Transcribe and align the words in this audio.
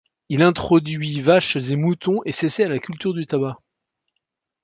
Il 0.29 0.41
introduit 0.41 1.21
vaches 1.21 1.57
et 1.57 1.75
moutons 1.75 2.21
et 2.25 2.31
s'essaie 2.31 2.63
à 2.63 2.69
la 2.69 2.79
culture 2.79 3.13
du 3.13 3.27
tabac. 3.27 3.59